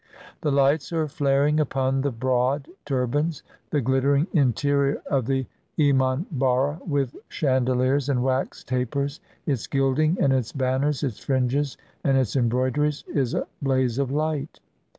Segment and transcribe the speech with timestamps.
[0.41, 5.45] The Ughts are flaring upon the broad turbans; the glittering interior of the
[5.77, 12.35] emanharra, with chandeliers and wax tapers, its gilding and its banners, its fringes and its
[12.35, 14.59] embroideries, is a blaze of light.